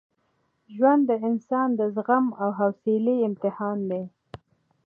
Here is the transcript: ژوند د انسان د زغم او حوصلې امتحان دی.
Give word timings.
ژوند 0.75 1.01
د 1.09 1.11
انسان 1.27 1.69
د 1.79 1.81
زغم 1.95 2.25
او 2.41 2.49
حوصلې 2.59 3.15
امتحان 3.27 3.77
دی. 3.89 4.03